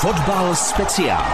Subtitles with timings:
[0.00, 1.24] Fotbal speciál.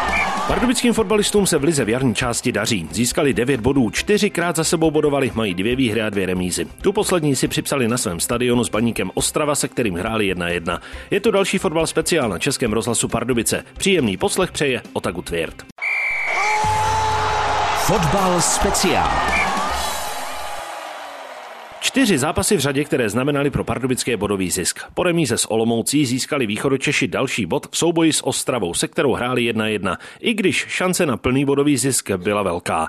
[0.48, 2.88] Pardubickým fotbalistům se v lize v jarní části daří.
[2.90, 6.66] Získali 9 bodů, čtyřikrát za sebou bodovali, mají dvě výhry a dvě remízy.
[6.82, 10.80] Tu poslední si připsali na svém stadionu s baníkem Ostrava, se kterým hráli 1-1.
[11.10, 13.64] Je to další fotbal speciál na Českém rozhlasu Pardubice.
[13.76, 15.62] Příjemný poslech přeje Otaku Tvěrt.
[17.78, 19.45] Fotbal speciál.
[21.86, 24.80] Čtyři zápasy v řadě, které znamenaly pro pardubické bodový zisk.
[24.94, 29.52] Po remíze s Olomoucí získali východočeši další bod v souboji s Ostravou, se kterou hráli
[29.52, 32.88] 1-1, i když šance na plný bodový zisk byla velká.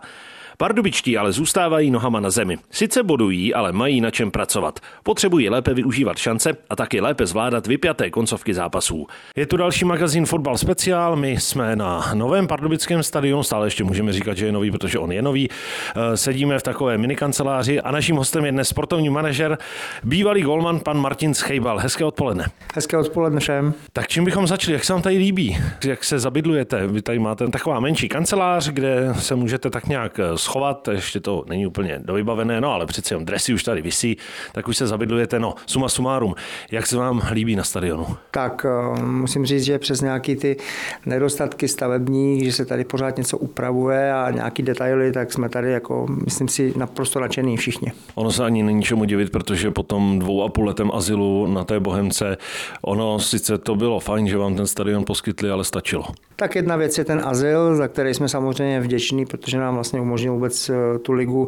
[0.59, 2.57] Pardubičtí ale zůstávají nohama na zemi.
[2.71, 4.79] Sice bodují, ale mají na čem pracovat.
[5.03, 9.07] Potřebují lépe využívat šance a taky lépe zvládat vypjaté koncovky zápasů.
[9.35, 11.15] Je tu další magazín Fotbal Speciál.
[11.15, 15.11] My jsme na novém pardubickém stadionu, stále ještě můžeme říkat, že je nový, protože on
[15.11, 15.49] je nový.
[15.95, 19.57] Eh, sedíme v takové minikanceláři a naším hostem je dnes sportovní manažer,
[20.03, 21.77] bývalý golman pan Martin Schejbal.
[21.77, 22.45] Hezké odpoledne.
[22.75, 23.73] Hezké odpoledne všem.
[23.93, 24.73] Tak čím bychom začali?
[24.73, 25.57] Jak se vám tady líbí?
[25.85, 26.87] Jak se zabydlujete?
[26.87, 31.43] Vy tady máte taková menší kancelář, kde se můžete tak nějak eh, schovat, ještě to
[31.47, 34.17] není úplně dovybavené, no ale přeci jen dresy už tady visí,
[34.53, 36.35] tak už se zabydlujete, no suma sumárum.
[36.71, 38.07] Jak se vám líbí na stadionu?
[38.31, 40.57] Tak eh, musím říct, že přes nějaký ty
[41.05, 46.05] nedostatky stavební, že se tady pořád něco upravuje a nějaký detaily, tak jsme tady jako,
[46.25, 47.91] myslím si, naprosto nadšený všichni.
[48.15, 51.63] Ono se ani není čemu divit, protože po tom dvou a půl letem azylu na
[51.63, 52.37] té Bohemce,
[52.81, 56.05] ono sice to bylo fajn, že vám ten stadion poskytli, ale stačilo.
[56.35, 60.36] Tak jedna věc je ten azyl, za který jsme samozřejmě vděční, protože nám vlastně umožnil
[60.37, 61.47] vůbec eh, tu ligu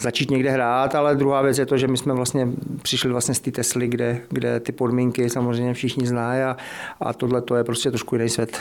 [0.00, 2.48] začít někde hrát, ale druhá věc je to, že my jsme vlastně
[2.82, 6.56] přišli vlastně z té Tesly, kde, kde ty podmínky samozřejmě všichni znají a,
[7.00, 8.58] a tohle to je prostě trošku jiný svět.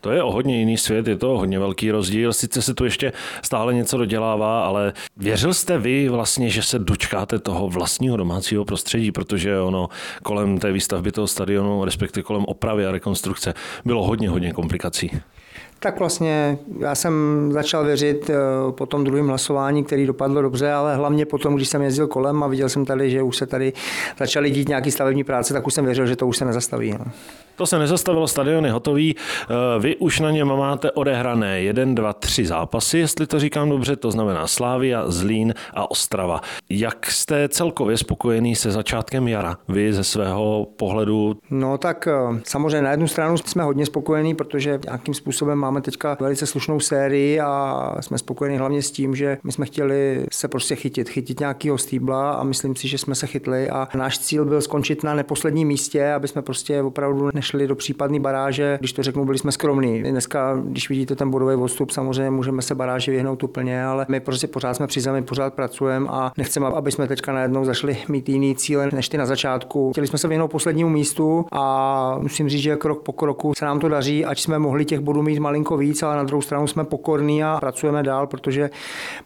[0.00, 2.32] To je o hodně jiný svět, je to hodně velký rozdíl.
[2.32, 7.38] Sice se tu ještě stále něco dodělává, ale věřil jste vy vlastně, že se dočkáte
[7.38, 9.88] toho vlastního domácího prostředí, protože ono
[10.22, 13.54] kolem té výstavby toho stadionu, respektive kolem opravy a rekonstrukce,
[13.84, 15.10] bylo hodně, hodně komplikací.
[15.86, 18.34] Tak vlastně já jsem začal věřit eh,
[18.70, 22.46] po tom druhém hlasování, který dopadlo dobře, ale hlavně potom, když jsem jezdil kolem a
[22.46, 23.72] viděl jsem tady, že už se tady
[24.18, 26.90] začaly dít nějaký stavební práce, tak už jsem věřil, že to už se nezastaví.
[26.90, 27.04] No.
[27.56, 29.16] To se nezastavilo, stadion je hotový.
[29.16, 33.96] Eh, vy už na něm máte odehrané 1, 2, 3 zápasy, jestli to říkám dobře,
[33.96, 36.40] to znamená Slávia, Zlín a Ostrava.
[36.70, 41.36] Jak jste celkově spokojený se začátkem jara, vy ze svého pohledu?
[41.50, 46.16] No tak eh, samozřejmě na jednu stranu jsme hodně spokojení, protože nějakým způsobem máme teďka
[46.20, 50.76] velice slušnou sérii a jsme spokojeni hlavně s tím, že my jsme chtěli se prostě
[50.76, 54.62] chytit, chytit nějakého stýbla a myslím si, že jsme se chytli a náš cíl byl
[54.62, 58.76] skončit na neposledním místě, aby jsme prostě opravdu nešli do případné baráže.
[58.80, 60.02] Když to řeknu, byli jsme skromní.
[60.02, 64.46] Dneska, když vidíte ten bodový odstup, samozřejmě můžeme se baráži vyhnout úplně, ale my prostě
[64.46, 68.54] pořád jsme při zemi, pořád pracujeme a nechceme, aby jsme teďka najednou zašli mít jiný
[68.54, 69.90] cíle než ty na začátku.
[69.92, 73.80] Chtěli jsme se vyhnout poslednímu místu a musím říct, že krok po kroku se nám
[73.80, 76.84] to daří, ať jsme mohli těch bodů mít malinko víc, ale na druhou stranu jsme
[76.84, 78.70] pokorní a pracujeme dál, protože,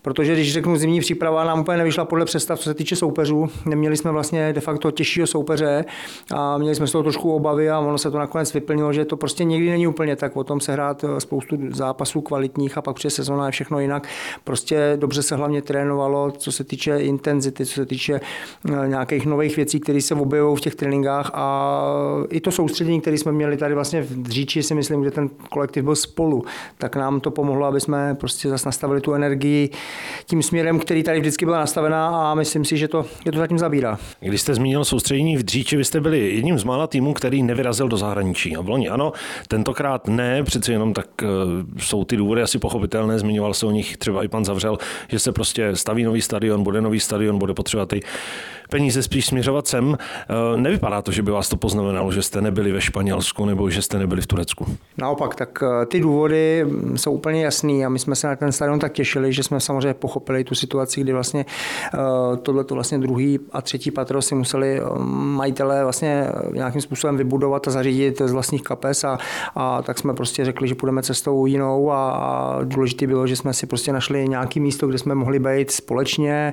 [0.02, 3.48] protože když řeknu zimní příprava, nám úplně nevyšla podle představ, co se týče soupeřů.
[3.66, 5.84] Neměli jsme vlastně de facto těžšího soupeře
[6.34, 9.16] a měli jsme z toho trošku obavy a ono se to nakonec vyplnilo, že to
[9.16, 10.36] prostě někdy není úplně tak.
[10.36, 14.08] O tom se hrát eh, spoustu zápasů kvalitních a pak přes sezóna je všechno jinak.
[14.44, 18.20] Prostě dobře se hlavně trénovalo, co se týče intenzity, co se týče
[18.84, 21.70] eh, nějakých nových věcí, které se objevují v těch tréninkách a
[22.30, 25.84] i to soustředění, které jsme měli tady vlastně v Dříči, si myslím, že ten kolektiv
[25.84, 26.44] byl spolu
[26.78, 29.70] tak nám to pomohlo, aby jsme prostě zase nastavili tu energii
[30.26, 33.58] tím směrem, který tady vždycky byla nastavená a myslím si, že to, je to zatím
[33.58, 33.98] zabírá.
[34.20, 37.88] Když jste zmínil soustředění v Dříči, vy jste byli jedním z mála týmů, který nevyrazil
[37.88, 38.56] do zahraničí.
[38.56, 39.12] A v loni ano,
[39.48, 41.28] tentokrát ne, přeci jenom tak uh,
[41.78, 44.78] jsou ty důvody asi pochopitelné, zmiňoval se o nich třeba i pan Zavřel,
[45.08, 48.00] že se prostě staví nový stadion, bude nový stadion, bude potřeba ty
[48.70, 49.98] peníze spíš směřovat sem.
[50.00, 53.82] Eh, nevypadá to, že by vás to poznamenalo, že jste nebyli ve Španělsku nebo že
[53.82, 54.66] jste nebyli v Turecku.
[54.98, 56.66] Naopak, tak eh, ty důvody
[56.96, 59.94] jsou úplně jasný a my jsme se na ten stadion tak těšili, že jsme samozřejmě
[59.94, 61.46] pochopili tu situaci, kdy vlastně
[61.94, 61.98] eh,
[62.42, 67.70] tohle to vlastně druhý a třetí patro si museli majitelé vlastně nějakým způsobem vybudovat a
[67.70, 67.89] zařídit
[68.24, 69.18] z vlastních kapes a,
[69.54, 73.54] a tak jsme prostě řekli, že půjdeme cestou jinou a, a důležité bylo, že jsme
[73.54, 76.52] si prostě našli nějaký místo, kde jsme mohli být společně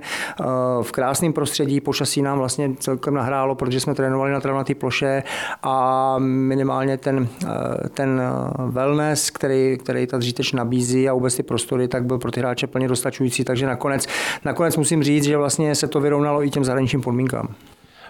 [0.81, 5.23] v krásném prostředí, počas počasí nám vlastně celkem nahrálo, protože jsme trénovali na travnatý ploše
[5.63, 11.43] a minimálně ten, eh, ten eh, wellness, který, který ta dříteč nabízí a vůbec ty
[11.43, 14.07] prostory, tak byl pro ty hráče plně dostačující, takže nakonec,
[14.45, 17.47] nakonec musím říct, že vlastně se to vyrovnalo i těm zahraničním podmínkám.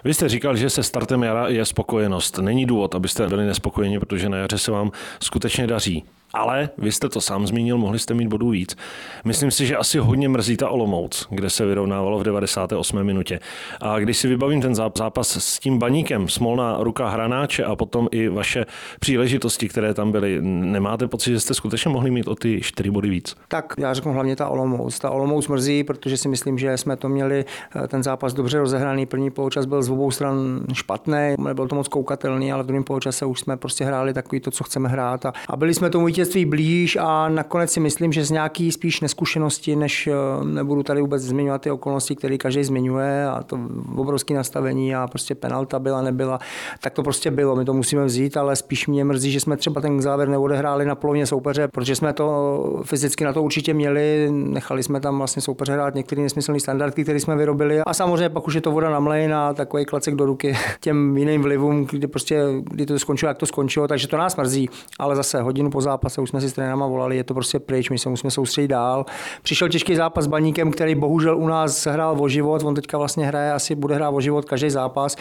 [0.04, 2.38] Vy jste říkal, že se startem jara je spokojenost.
[2.38, 4.90] Není důvod, abyste byli nespokojeni, protože na jaře se vám
[5.20, 6.04] skutečně daří.
[6.32, 8.76] Ale vy jste to sám zmínil, mohli jste mít bodů víc.
[9.24, 13.04] Myslím si, že asi hodně mrzí ta Olomouc, kde se vyrovnávalo v 98.
[13.04, 13.40] minutě.
[13.80, 18.28] A když si vybavím ten zápas s tím baníkem, smolná ruka hranáče a potom i
[18.28, 18.66] vaše
[19.00, 23.08] příležitosti, které tam byly, nemáte pocit, že jste skutečně mohli mít o ty čtyři body
[23.08, 23.36] víc?
[23.48, 24.98] Tak já řeknu hlavně ta Olomouc.
[24.98, 27.44] Ta Olomouc mrzí, protože si myslím, že jsme to měli
[27.84, 29.06] eh, ten zápas dobře rozehraný.
[29.06, 33.26] První poločas byl z obou stran špatný, nebyl to moc koukatelný, ale v druhém poločase
[33.26, 35.26] už jsme prostě hráli takový to, co chceme hrát.
[35.26, 39.00] A, a byli jsme tomu vítězství blíž a nakonec si myslím, že z nějaký spíš
[39.00, 40.12] neskušenosti, než eh,
[40.44, 43.58] nebudu tady vůbec zmiňovat ty okolnosti, které každý zmiňuje a to
[43.96, 46.38] obrovské nastavení a prostě penalta byla, nebyla,
[46.80, 47.56] tak to prostě bylo.
[47.56, 50.94] My to musíme vzít, ale spíš mě mrzí, že jsme třeba ten závěr neodehráli na
[50.94, 55.72] polovině soupeře, protože jsme to fyzicky na to určitě měli, nechali jsme tam vlastně soupeře
[55.72, 59.00] hrát některé nesmyslné standardy, které jsme vyrobili a samozřejmě pak už je to voda na
[59.00, 63.38] mlejn a takový klacek do ruky těm jiným vlivům, kdy prostě kdy to skončilo, jak
[63.38, 66.52] to skončilo, takže to nás mrzí, ale zase hodinu po zápase už jsme si s
[66.52, 69.06] trenérama volali, je to prostě pryč, my se musíme soustředit dál.
[69.42, 73.26] Přišel těžký zápas s Baníkem, který bohužel u nás hrál o život, on teďka vlastně
[73.26, 75.16] hraje, asi bude hrát o život každý zápas.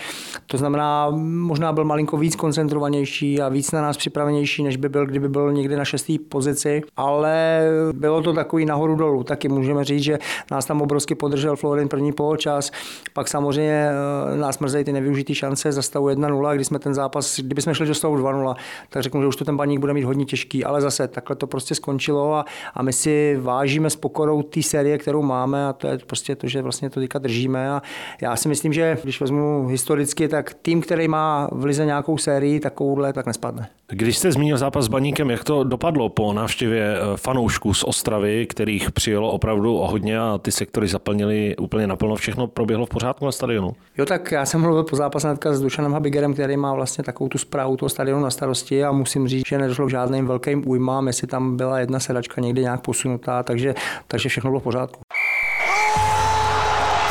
[0.48, 5.06] To znamená, možná byl malinko víc koncentrovanější a víc na nás připravenější, než by byl,
[5.06, 7.62] kdyby byl někdy na šestý pozici, ale
[7.94, 9.24] bylo to takový nahoru dolů.
[9.24, 10.19] Taky můžeme říct, že
[10.51, 12.72] nás tam obrovsky podržel Florin první poločas,
[13.13, 13.90] pak samozřejmě
[14.33, 17.75] eh, nás mrzejí ty nevyužité šance za stavu 1-0, když jsme ten zápas, kdyby jsme
[17.75, 18.56] šli do stavu 2-0,
[18.90, 21.47] tak řeknu, že už to ten baník bude mít hodně těžký, ale zase takhle to
[21.47, 25.88] prostě skončilo a, a my si vážíme s pokorou té série, kterou máme a to
[25.88, 27.81] je prostě to, že vlastně to teďka držíme a
[28.21, 32.59] já si myslím, že když vezmu historicky, tak tým, který má v lize nějakou sérii
[32.59, 33.69] takovouhle, tak nespadne.
[33.89, 38.45] Když jste zmínil zápas s Baníkem, jak to dopadlo po návštěvě eh, fanoušků z Ostravy,
[38.45, 43.25] kterých přijelo opravdu o hodně a ty sektory zaplnili úplně naplno, všechno proběhlo v pořádku
[43.25, 43.75] na stadionu?
[43.97, 47.38] Jo, tak já jsem mluvil po zápase s Dušanem Habigerem, který má vlastně takovou tu
[47.38, 51.28] zprávu toho stadionu na starosti a musím říct, že nedošlo k žádným velkým újmám, jestli
[51.28, 53.75] tam byla jedna sedačka někde nějak posunutá, takže,
[54.08, 55.00] takže všechno bylo v pořádku.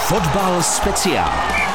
[0.09, 1.66] Fotbal speciál.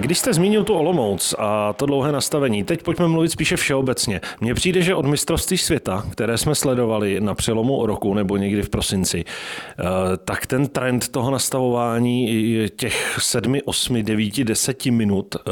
[0.00, 4.20] Když jste zmínil tu Olomouc a to dlouhé nastavení, teď pojďme mluvit spíše všeobecně.
[4.40, 8.68] Mně přijde, že od mistrovství světa, které jsme sledovali na přelomu roku nebo někdy v
[8.68, 9.84] prosinci, eh,
[10.24, 12.28] tak ten trend toho nastavování
[12.76, 15.50] těch sedmi, osmi, devíti, deseti minut eh,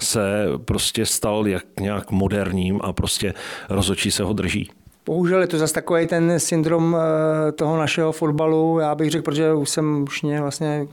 [0.00, 3.34] se prostě stal jak nějak moderním a prostě
[3.68, 4.70] rozočí se ho drží.
[5.06, 9.54] Bohužel je to zase takový ten syndrom eh, toho našeho fotbalu, já bych řekl, protože
[9.54, 10.86] už jsem už mě vlastně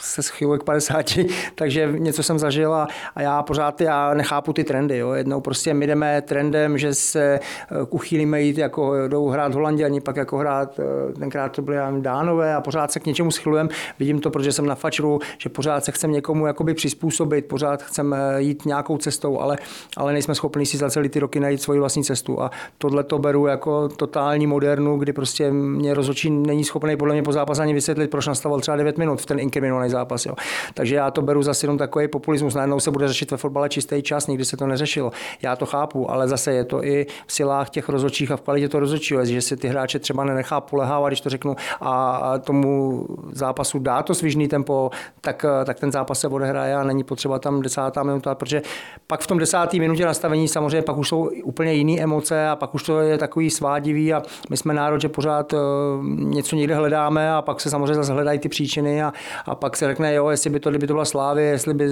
[0.00, 1.06] se schyluje k 50,
[1.54, 4.98] takže něco jsem zažil a, já pořád já nechápu ty trendy.
[4.98, 5.12] Jo.
[5.12, 10.16] Jednou prostě my jdeme trendem, že se eh, uchýlíme jít jako jdou hrát Holanděni, pak
[10.16, 13.68] jako hrát, eh, tenkrát to byly Dánové a pořád se k něčemu schylujeme.
[13.98, 18.18] Vidím to, protože jsem na fačru, že pořád se chcem někomu jakoby přizpůsobit, pořád chceme
[18.38, 19.56] jít nějakou cestou, ale,
[19.96, 22.42] ale nejsme schopni si za celý ty roky najít svoji vlastní cestu.
[22.42, 27.22] A tohle to beru jako totální modernu, kdy prostě mě rozhodčí není schopný podle mě
[27.22, 30.26] po zápase ani vysvětlit, proč nastavil třeba 9 minut v ten inkriminovaný fotbalový zápas.
[30.26, 30.34] Jo.
[30.74, 32.54] Takže já to beru zase jenom takový populismus.
[32.54, 35.10] Najednou se bude řešit ve fotbale čistý čas, nikdy se to neřešilo.
[35.42, 38.68] Já to chápu, ale zase je to i v silách těch rozhodčích a v kvalitě
[38.68, 43.78] to rozhodčího, že si ty hráče třeba nenechá polehávat, když to řeknu, a tomu zápasu
[43.78, 44.90] dá to svižný tempo,
[45.20, 48.62] tak, tak ten zápas se odehraje a není potřeba tam desátá minuta, protože
[49.06, 52.74] pak v tom desátý minutě nastavení samozřejmě pak už jsou úplně jiné emoce a pak
[52.74, 55.56] už to je takový svádivý a my jsme národ, že pořád eh,
[56.02, 59.12] něco někde hledáme a pak se samozřejmě zase hledají ty příčiny a,
[59.46, 61.88] a pak se řekne, jo, jestli by to, kdyby to byla Slávy, jestli by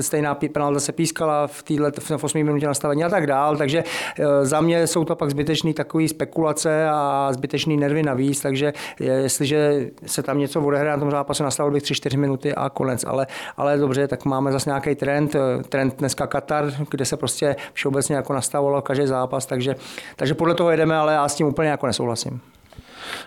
[0.00, 3.56] stejná penalta se pískala v téhle v 8 minutě nastavení a tak dál.
[3.56, 3.84] Takže
[4.18, 9.90] eh, za mě jsou to pak zbytečné takové spekulace a zbytečné nervy navíc, takže jestliže
[10.06, 13.04] se tam něco odehraje na tom zápase, nastavil bych 3-4 minuty a konec.
[13.04, 13.26] Ale,
[13.56, 18.16] ale dobře, tak máme zase nějaký trend, eh, trend dneska Katar, kde se prostě všeobecně
[18.16, 19.76] jako nastavovalo každý zápas, takže,
[20.16, 22.40] takže podle toho jedeme, ale já s tím úplně jako nesouhlasím.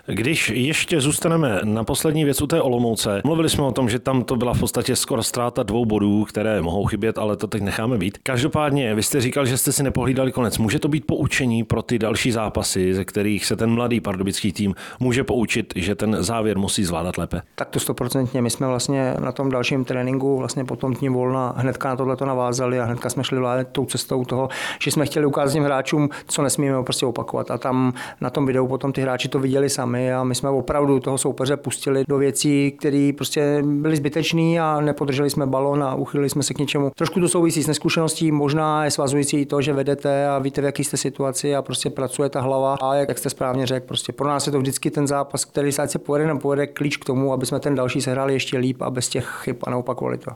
[0.05, 4.23] Když ještě zůstaneme na poslední věc u té Olomouce, mluvili jsme o tom, že tam
[4.23, 7.97] to byla v podstatě skoro ztráta dvou bodů, které mohou chybět, ale to teď necháme
[7.97, 8.17] být.
[8.23, 10.57] Každopádně, vy jste říkal, že jste si nepohlídali konec.
[10.57, 14.75] Může to být poučení pro ty další zápasy, ze kterých se ten mladý pardubický tým
[14.99, 17.41] může poučit, že ten závěr musí zvládat lépe?
[17.55, 18.41] Tak to stoprocentně.
[18.41, 22.15] My jsme vlastně na tom dalším tréninku vlastně po tom dní volna hnedka na tohle
[22.15, 24.49] to navázali a hnedka jsme šli vládě tou cestou toho,
[24.81, 27.51] že jsme chtěli ukázat těm hráčům, co nesmíme prostě opakovat.
[27.51, 30.99] A tam na tom videu potom ty hráči to viděli sami a my jsme opravdu
[30.99, 36.29] toho soupeře pustili do věcí, které prostě byly zbytečné a nepodrželi jsme balon a uchylili
[36.29, 36.91] jsme se k něčemu.
[36.95, 40.65] Trošku to souvisí s neskušeností, možná je svazující i to, že vedete a víte, v
[40.65, 42.75] jaké jste situaci a prostě pracuje ta hlava.
[42.81, 45.81] A jak jste správně řekl, prostě pro nás je to vždycky ten zápas, který se
[45.81, 48.89] ať se povede, povede klíč k tomu, aby jsme ten další sehráli ještě líp a
[48.89, 50.31] bez těch chyb a neopakovali to.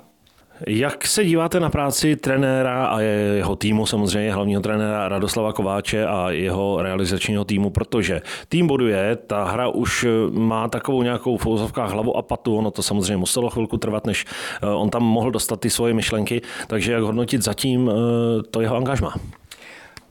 [0.68, 6.30] Jak se díváte na práci trenéra a jeho týmu, samozřejmě hlavního trenéra Radoslava Kováče a
[6.30, 11.46] jeho realizačního týmu, protože tým boduje, ta hra už má takovou nějakou v
[11.78, 14.26] hlavu a patu, ono to samozřejmě muselo chvilku trvat, než
[14.62, 18.76] eh, on tam mohl dostat ty svoje myšlenky, takže jak hodnotit zatím eh, to jeho
[18.76, 19.14] angažma?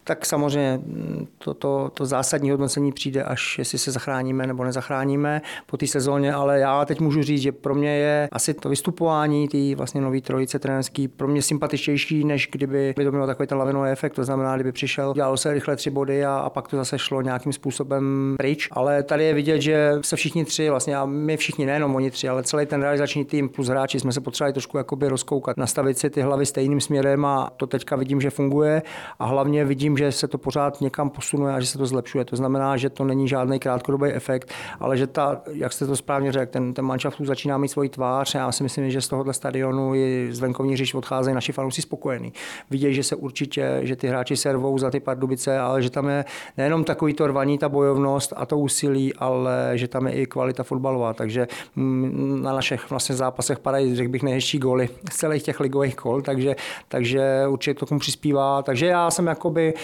[0.05, 5.43] Tak samozřejmě mm, to, to, to zásadní hodnocení přijde, až jestli se zachráníme nebo nezachráníme
[5.67, 9.49] po té sezóně, ale já teď můžu říct, že pro mě je asi to vystupování
[9.49, 13.59] té vlastně nový trojice trenerský pro mě sympatičtější, než kdyby by to mělo takový ten
[13.59, 16.77] lavinový efekt, to znamená, kdyby přišel, dělalo se rychle tři body a, a pak to
[16.77, 18.69] zase šlo nějakým způsobem pryč.
[18.71, 22.29] Ale tady je vidět, že se všichni tři, vlastně a my všichni, nejenom oni tři,
[22.29, 26.11] ale celý ten realizační tým plus hráči jsme se potřebovali trošku jakoby rozkoukat, nastavit si
[26.11, 28.83] ty hlavy stejným směrem a to teďka vidím, že funguje
[29.19, 32.25] a hlavně vidím, vidím, že se to pořád někam posunuje a že se to zlepšuje.
[32.25, 36.33] To znamená, že to není žádný krátkodobý efekt, ale že ta, jak jste to správně
[36.33, 38.35] řekl, ten, ten manšaft začíná mít svoji tvář.
[38.35, 42.33] Já si myslím, že z tohohle stadionu i z venkovní říš odcházejí naši fanoušci spokojení.
[42.71, 46.25] Vidějí, že se určitě, že ty hráči servou za ty Pardubice, ale že tam je
[46.57, 50.63] nejenom takový to rvaní, ta bojovnost a to úsilí, ale že tam je i kvalita
[50.63, 51.15] fotbalová.
[51.15, 55.97] Takže mm, na našich vlastně zápasech padají, řekl bych, nejhezčí góly z celých těch ligových
[55.97, 56.57] kol, takže,
[56.89, 58.63] takže určitě to k tomu přispívá.
[58.63, 59.75] Takže já jsem jakoby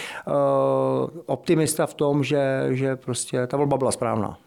[1.25, 4.37] optimista v tom, že, že prostě ta volba byla správná.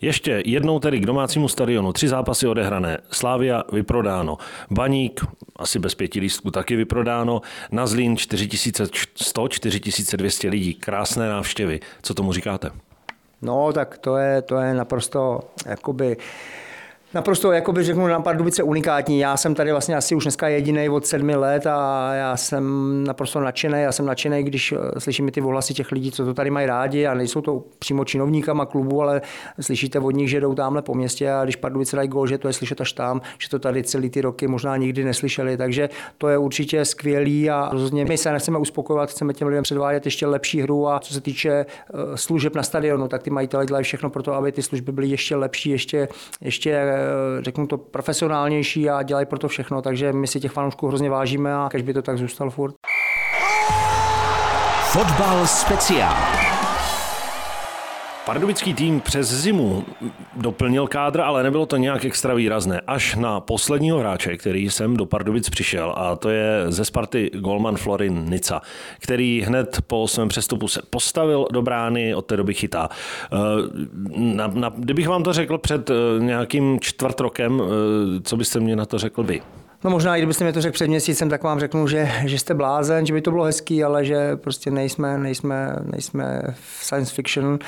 [0.00, 1.92] Ještě jednou tedy k domácímu stadionu.
[1.92, 2.98] Tři zápasy odehrané.
[3.10, 4.38] Slávia vyprodáno.
[4.70, 5.24] Baník,
[5.56, 7.40] asi bez pěti lístků, taky vyprodáno.
[7.72, 10.74] Na Zlín 4100, 4200 lidí.
[10.74, 11.80] Krásné návštěvy.
[12.02, 12.70] Co tomu říkáte?
[13.42, 16.16] No, tak to je, to je naprosto jakoby
[17.14, 19.18] naprosto, jako by řeknu, na Pardubice unikátní.
[19.18, 22.64] Já jsem tady vlastně asi už dneska jediný od sedmi let a já jsem
[23.04, 23.82] naprosto nadšený.
[23.82, 27.06] Já jsem nadšený, když eh, slyším ty ohlasy těch lidí, co to tady mají rádi
[27.06, 29.22] a nejsou to přímo činovníkama klubu, ale
[29.60, 32.48] slyšíte od nich, že jdou tamhle po městě a když Pardubice dají gol, že to
[32.48, 35.56] je slyšet až tam, že to tady celý ty roky možná nikdy neslyšeli.
[35.56, 40.04] Takže to je určitě skvělý a rozhodně my se nechceme uspokojovat, chceme těm lidem předvádět
[40.04, 41.66] ještě lepší hru a co se týče eh,
[42.14, 45.36] služeb na stadionu, tak ty majitele dělají všechno pro to, aby ty služby byly ještě
[45.36, 46.08] lepší, ještě,
[46.40, 46.70] ještě
[47.40, 51.54] řeknu to, profesionálnější a dělají pro to všechno, takže my si těch fanoušků hrozně vážíme
[51.54, 52.74] a kež by to tak zůstal furt.
[54.92, 56.43] Fotbal speciál.
[58.26, 59.84] Pardubický tým přes zimu
[60.36, 62.80] doplnil kádr, ale nebylo to nějak extra výrazné.
[62.86, 67.76] Až na posledního hráče, který jsem do Pardubic přišel, a to je ze Sparty Golman
[67.76, 68.62] Florin Nica,
[69.00, 72.88] který hned po svém přestupu se postavil do brány, od té doby chytá.
[73.32, 73.36] Eh,
[74.16, 78.76] na, na, kdybych vám to řekl před eh, nějakým čtvrt rokem, eh, co byste mě
[78.76, 79.42] na to řekl vy?
[79.84, 82.54] No možná, i kdybyste mi to řekl před měsícem, tak vám řeknu, že, že jste
[82.54, 87.58] blázen, že by to bylo hezký, ale že prostě nejsme, nejsme, nejsme v science fiction.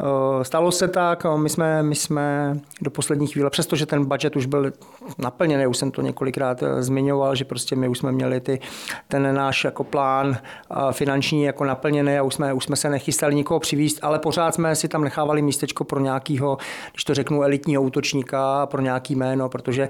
[0.00, 4.36] Eh, stalo se tak, eh, my jsme, my jsme do poslední chvíle, přestože ten budget
[4.36, 4.72] už byl
[5.18, 8.60] naplněný, už jsem to několikrát eh, zmiňoval, že prostě my už jsme měli ty,
[9.08, 10.38] ten náš jako plán
[10.92, 14.76] finanční jako naplněný a už jsme, už jsme se nechystali nikoho přivízt, ale pořád jsme
[14.76, 16.58] si tam nechávali místečko pro nějakého,
[16.92, 19.88] když to řeknu, elitního útočníka, pro nějaký jméno, protože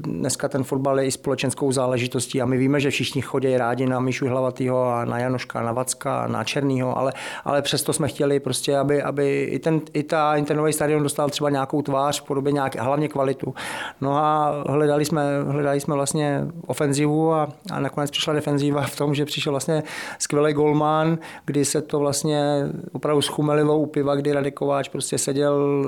[0.00, 4.00] dneska ten fotbal je i společenskou záležitostí a my víme, že všichni chodí rádi na
[4.00, 7.12] Míšu Hlavatýho a na Janoška, na Vacka, na Černýho, ale,
[7.44, 11.50] ale přesto jsme chtěli prostě, aby aby, i, ten, i ta internový stadion dostal třeba
[11.50, 13.54] nějakou tvář v podobě nějaké, hlavně kvalitu.
[14.00, 19.14] No a hledali jsme, hledali jsme vlastně ofenzivu a, a nakonec přišla defenziva v tom,
[19.14, 19.82] že přišel vlastně
[20.18, 25.84] skvělý golman, kdy se to vlastně opravdu schumelilo u piva, kdy Radek Kováč prostě seděl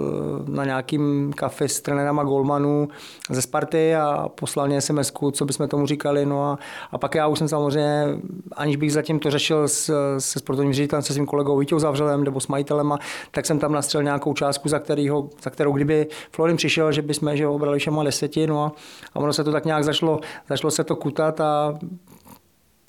[0.48, 2.88] na nějakým kafe s trenérama golmanů
[3.30, 6.26] ze Sparty a poslal mě sms co bychom tomu říkali.
[6.26, 6.58] No a,
[6.92, 8.04] a pak já už jsem samozřejmě,
[8.52, 12.48] aniž bych zatím to řešil se sportovním ředitelem, se svým kolegou Vítěou Zavřelem nebo s
[12.48, 12.92] majitelem
[13.30, 17.36] tak jsem tam nastřel nějakou částku, za, kterýho, za kterou kdyby Florin přišel, že bychom
[17.36, 18.72] že ho obrali všema deseti, no a,
[19.14, 21.78] a ono se to tak nějak zašlo, zašlo se to kutat a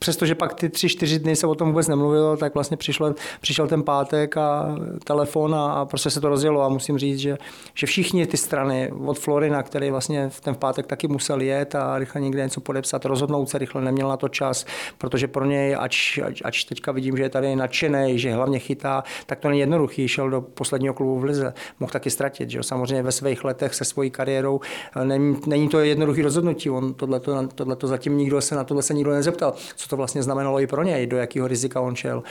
[0.02, 3.68] přestože pak ty tři, čtyři dny se o tom vůbec nemluvilo, tak vlastně přišel, přišel
[3.68, 6.62] ten pátek a telefon a, a prostě se to rozjelo.
[6.62, 7.38] A musím říct, že,
[7.74, 12.00] že všichni ty strany od Florina, který vlastně v ten pátek taky musel jet a
[12.00, 14.66] rychle někde něco podepsat, rozhodnout se rychle, neměl na to čas,
[14.98, 19.04] protože pro něj, ač, ač, ač teďka vidím, že je tady nadšený, že hlavně chytá,
[19.26, 22.64] tak to není jednoduchý, šel do posledního klubu v Lize, mohl taky ztratit, že jo?
[22.64, 24.60] samozřejmě ve svých letech se svojí kariérou,
[25.04, 29.12] není, není to jednoduchý rozhodnutí, on tohleto, tohleto zatím nikdo se na tohle se nikdo
[29.12, 32.24] nezeptal, co to vlastně znamenalo i pro něj, do jakého rizika on šel.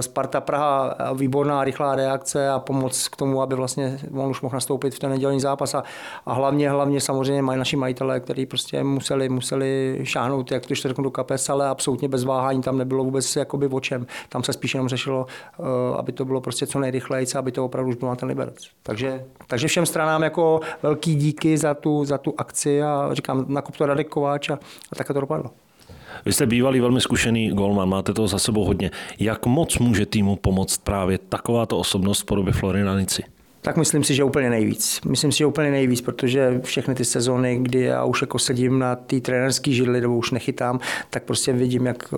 [0.00, 4.94] Sparta Praha, výborná rychlá reakce a pomoc k tomu, aby vlastně on už mohl nastoupit
[4.94, 5.82] v ten nedělní zápas a,
[6.26, 11.04] a hlavně, hlavně samozřejmě mají naši majitelé, kteří prostě museli, museli šáhnout, jak to řeknu,
[11.04, 14.06] do kapes, ale absolutně bez váhání tam nebylo vůbec jakoby o čem.
[14.28, 15.62] Tam se spíš jenom řešilo, eh,
[15.96, 18.68] aby to bylo prostě co nejrychleji, aby to opravdu už byl na ten Liberec.
[18.82, 23.76] Takže, takže všem stranám jako velký díky za tu, za tu akci a říkám, nakup
[23.76, 24.58] to Radek Kováč a,
[24.92, 25.50] a tak to dopadlo.
[26.24, 28.90] Vy jste bývalý velmi zkušený golman, máte toho za sebou hodně.
[29.18, 33.22] Jak moc může týmu pomoct právě takováto osobnost v podobě Florina Nici?
[33.64, 35.00] Tak myslím si, že úplně nejvíc.
[35.06, 38.96] Myslím si, že úplně nejvíc, protože všechny ty sezóny, kdy já už jako sedím na
[38.96, 42.14] té trenerské židli, nebo už nechytám, tak prostě vidím, jak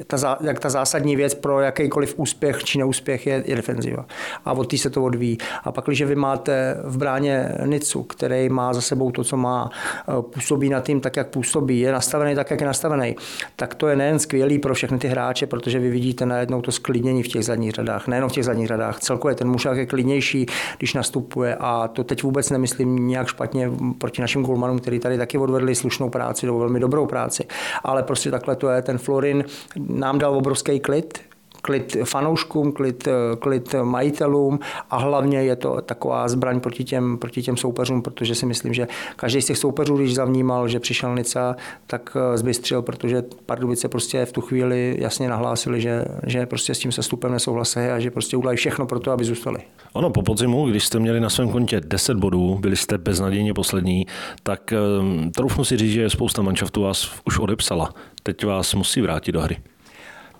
[0.00, 4.06] eh, ta, jak ta zásadní věc pro jakýkoliv úspěch či neúspěch je, je defenziva.
[4.44, 5.38] A od té se to odvíjí.
[5.64, 9.70] A pak, když vy máte v bráně Nicu, který má za sebou to, co má,
[10.08, 13.16] eh, působí na tým tak, jak působí, je nastavený tak, jak je nastavený,
[13.56, 17.22] tak to je nejen skvělý pro všechny ty hráče, protože vy vidíte najednou to sklidnění
[17.22, 19.00] v těch zadních řadách, nejenom v těch zadních řadách.
[19.00, 20.46] Celkově ten muž je klidnější,
[20.78, 21.56] když když nastupuje.
[21.60, 26.10] A to teď vůbec nemyslím nějak špatně proti našim golmanům, který tady taky odvedli slušnou
[26.10, 27.46] práci, nebo velmi dobrou práci.
[27.84, 28.82] Ale prostě takhle to je.
[28.82, 29.44] Ten Florin
[29.76, 31.20] nám dal obrovský klid,
[31.68, 33.08] klid fanouškům, klid,
[33.38, 34.58] klid majitelům
[34.90, 38.88] a hlavně je to taková zbraň proti těm, proti těm soupeřům, protože si myslím, že
[39.16, 41.56] každý z těch soupeřů, když zavnímal, že přišel Nica,
[41.86, 46.78] tak eh, zbystřil, protože Pardubice prostě v tu chvíli jasně nahlásili, že, že prostě s
[46.78, 49.58] tím sestupem nesouhlasí a že prostě udělají všechno pro to, aby zůstali.
[49.92, 54.06] Ono po podzimu, když jste měli na svém kontě 10 bodů, byli jste beznadějně poslední,
[54.42, 57.94] tak um, troufnu si říct, že spousta manšaftů vás už odepsala.
[58.22, 59.56] Teď vás musí vrátit do hry.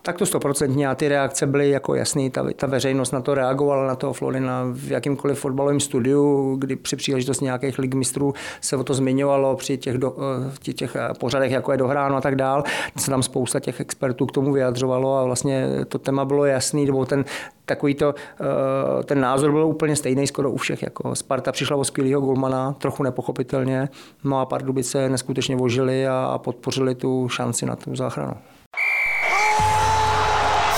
[0.08, 3.86] Tak to stoprocentně a ty reakce byly jako jasný, ta, ta veřejnost na to reagovala,
[3.86, 8.84] na toho Florina v jakýmkoliv fotbalovém studiu, kdy při příležitosti nějakých lig mistrů se o
[8.84, 10.16] to zmiňovalo při těch, do,
[10.60, 12.64] těch, těch pořadech, jako je dohráno a tak dál.
[12.96, 17.06] Se tam spousta těch expertů k tomu vyjadřovalo a vlastně to téma bylo jasný, nebo
[17.06, 17.24] ten,
[17.64, 20.82] takový to, eh, ten názor byl úplně stejný skoro u všech.
[20.82, 23.88] Jako Sparta přišla o skvělého golmana, trochu nepochopitelně,
[24.24, 28.34] no a Pardubice neskutečně vožili a podpořili tu šanci na tu záchranu.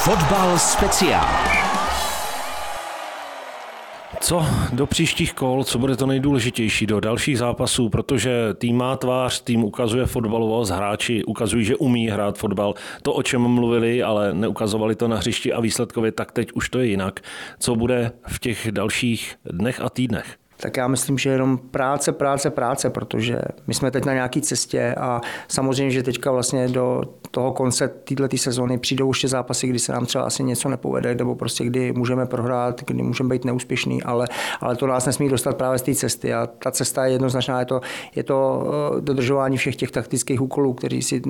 [0.04, 1.26] Fotbal speciál.
[4.21, 9.40] Co do příštích kol, co bude to nejdůležitější do dalších zápasů, protože tým má tvář,
[9.40, 12.75] tým ukazuje fotbalovost, hráči ukazují, že umí hrát fotbal.
[13.02, 16.78] To, o čem mluvili, ale neukazovali to na hřišti a výsledkově, tak teď už to
[16.78, 17.21] je jinak.
[17.59, 20.37] Co bude v těch dalších dnech a týdnech?
[20.61, 24.95] tak já myslím, že jenom práce, práce, práce, protože my jsme teď na nějaké cestě
[24.99, 29.93] a samozřejmě, že teďka vlastně do toho konce této sezóny přijdou ještě zápasy, kdy se
[29.93, 34.27] nám třeba asi něco nepovede, nebo prostě kdy můžeme prohrát, kdy můžeme být neúspěšný, ale,
[34.61, 36.35] ale to nás nesmí dostat právě z té cesty.
[36.35, 37.81] A ta cesta je jednoznačná, je to,
[38.14, 38.66] je to
[38.99, 41.23] eh, dodržování všech těch taktických úkolů, který si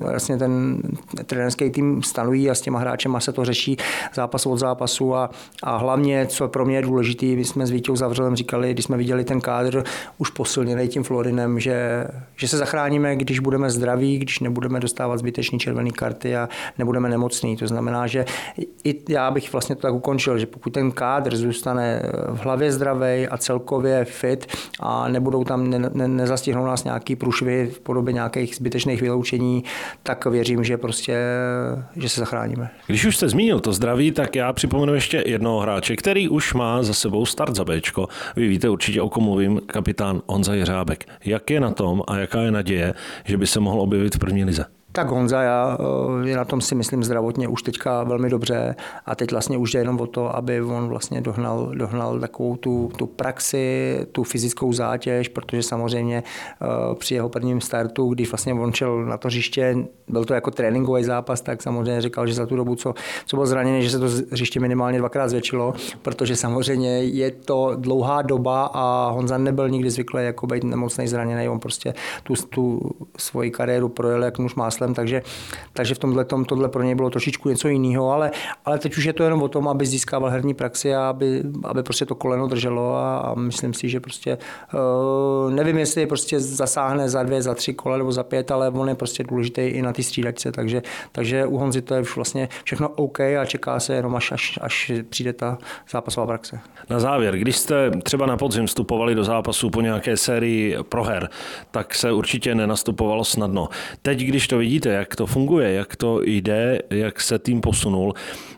[0.00, 0.82] vlastně ten
[1.26, 3.76] trenerský tým stanoví a s těma hráčema se to řeší
[4.14, 5.30] zápas od zápasu a,
[5.62, 8.96] a hlavně, co pro mě je důležité, my jsme s Vítěou Zavřelem říkali, když jsme
[8.96, 9.84] viděli ten kádr
[10.18, 12.06] už posilněný tím Florinem, že,
[12.36, 17.08] že se zachráníme, když budeme zdraví, když nebudeme dostávat zbyt zbytečný červené karty a nebudeme
[17.08, 17.56] nemocní.
[17.56, 18.24] To znamená, že
[18.84, 22.02] i já bych vlastně to tak ukončil, že pokud ten kádr zůstane
[22.34, 24.46] v hlavě zdravý a celkově fit
[24.80, 29.64] a nebudou tam, ne, ne, nezastihnou nás nějaký průšvy v podobě nějakých zbytečných vyloučení,
[30.02, 31.18] tak věřím, že prostě,
[31.96, 32.70] že se zachráníme.
[32.86, 36.82] Když už jste zmínil to zdraví, tak já připomenu ještě jednoho hráče, který už má
[36.82, 38.08] za sebou start za Bčko.
[38.36, 41.04] Vy víte určitě, o kom mluvím, kapitán Honza Jeřábek.
[41.24, 42.94] Jak je na tom a jaká je naděje,
[43.24, 44.64] že by se mohl objevit v první lize?
[44.96, 45.78] Tak Honza já,
[46.24, 49.72] eh, je na tom si myslím zdravotně už teďka velmi dobře a teď vlastně už
[49.72, 54.72] jde jenom o to, aby on vlastně dohnal, dohnal takovou tu, tu praxi, tu fyzickou
[54.72, 59.76] zátěž, protože samozřejmě eh, při jeho prvním startu, když vlastně on šel na to hřiště,
[60.08, 62.94] byl to jako tréninkový zápas, tak samozřejmě říkal, že za tu dobu, co,
[63.26, 68.22] co byl zraněný, že se to hřiště minimálně dvakrát zvětšilo, protože samozřejmě je to dlouhá
[68.22, 73.50] doba a Honza nebyl nikdy zvyklý jako být nemocný, zraněný, on prostě tu, tu svoji
[73.50, 75.22] kariéru projel jak muž máslem způsobem, takže,
[75.72, 78.30] takže v tomhle tom, tohle pro něj bylo trošičku něco jiného, ale,
[78.64, 81.82] ale teď už je to jenom o tom, aby získával herní praxi a aby, aby
[81.82, 84.38] prostě to koleno drželo a, a myslím si, že prostě
[84.74, 88.88] uh, nevím, jestli prostě zasáhne za dvě, za tři kola nebo za pět, ale on
[88.88, 92.88] je prostě důležitý i na ty střídačce, takže, takže u Honzy to je vlastně všechno
[92.88, 95.58] OK a čeká se jenom až, až, až přijde ta
[95.90, 96.60] zápasová praxe.
[96.90, 101.28] Na závěr, když jste třeba na podzim vstupovali do zápasu po nějaké sérii proher,
[101.70, 103.68] tak se určitě nenastupovalo snadno.
[104.02, 104.60] Teď, když to
[104.92, 108.14] jak to funguje, jak to jde, jak se tým posunul.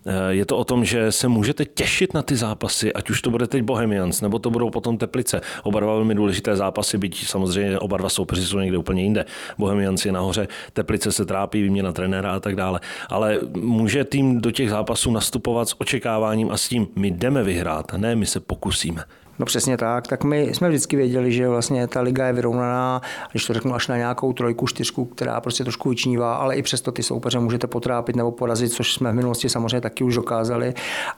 [0.07, 3.31] Eh, je to o tom, že se můžete těšit na ty zápasy, ať už to
[3.31, 5.41] bude teď Bohemians, nebo to budou potom Teplice.
[5.63, 9.25] Oba dva velmi důležité zápasy, byť samozřejmě oba dva soupeři jsou někde úplně jinde.
[9.59, 12.81] Bohemians je nahoře, Teplice se trápí, výměna trenéra a tak dále.
[13.09, 17.93] Ale může tým do těch zápasů nastupovat s očekáváním a s tím, my jdeme vyhrát,
[17.93, 19.05] ne my se pokusíme.
[19.39, 23.47] No přesně tak, tak my jsme vždycky věděli, že vlastně ta liga je vyrovnaná, když
[23.47, 27.03] to řeknu až na nějakou trojku, čtyřku, která prostě trošku vyčnívá, ale i přesto ty
[27.03, 30.75] soupeře můžete potrápit nebo porazit, což jsme v minulosti samozřejmě taky už dokázali.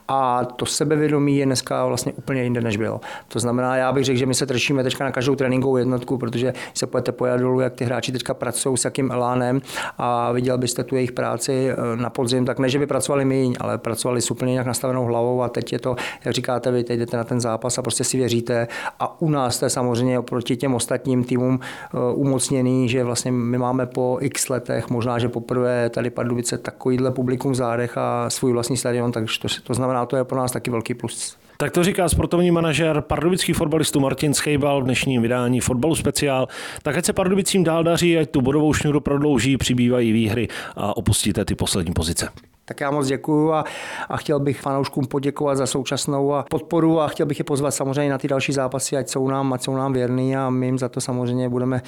[0.07, 3.01] A to sebevědomí je dneska vlastně úplně jinde, než bylo.
[3.27, 6.53] To znamená, já bych řekl, že my se trčíme teďka na každou tréninkovou jednotku, protože
[6.73, 9.61] se pojete po dolů, jak ty hráči teďka pracují s jakým elánem
[9.97, 13.55] a viděl byste tu jejich práci eh, na podzim, tak ne, že by pracovali méně,
[13.59, 16.99] ale pracovali s úplně jinak nastavenou hlavou a teď je to, jak říkáte, vy teď
[16.99, 18.67] jdete na ten zápas a prostě si věříte.
[18.99, 23.57] A u nás to je samozřejmě oproti těm ostatním týmům eh, umocněný, že vlastně my
[23.57, 28.53] máme po x letech, možná, že poprvé tady Pardubice takovýhle publikum v zádech a svůj
[28.53, 31.40] vlastní stadion, takže to, to znamená, to je pro nás taky velký plus.
[31.61, 36.47] Tak to říká sportovní manažer pardubických fotbalistů Martin Schejbal v dnešním vydání Fotbalu speciál.
[36.83, 41.45] Tak ať se Pardubicím dál daří, ať tu bodovou šňůru prodlouží, přibývají výhry a opustíte
[41.45, 42.29] ty poslední pozice.
[42.65, 43.63] Tak já moc děkuju a,
[44.09, 48.11] a chtěl bych fanouškům poděkovat za současnou a podporu a chtěl bych je pozvat samozřejmě
[48.11, 50.89] na ty další zápasy, ať jsou nám, ať jsou nám věrný a my jim za
[50.89, 51.81] to samozřejmě budeme,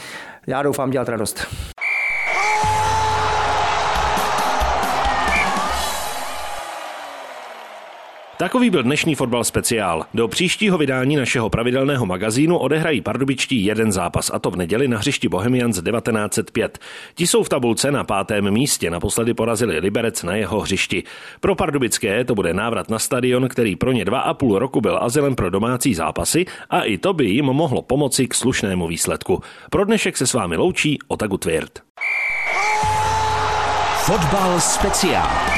[0.48, 1.48] já doufám, dělat radost.
[8.44, 10.06] Takový byl dnešní fotbal speciál.
[10.14, 14.98] Do příštího vydání našeho pravidelného magazínu odehrají pardubičtí jeden zápas, a to v neděli na
[14.98, 16.80] hřišti Bohemians 1905.
[17.16, 21.04] Ti jsou v tabulce na pátém místě, naposledy porazili Liberec na jeho hřišti.
[21.40, 25.00] Pro pardubické to bude návrat na stadion, který pro ně dva a půl roku byl
[25.02, 29.42] azylem pro domácí zápasy a i to by jim mohlo pomoci k slušnému výsledku.
[29.70, 31.80] Pro dnešek se s vámi loučí Otagu Tvirt.
[34.06, 35.53] Fotbal speciál.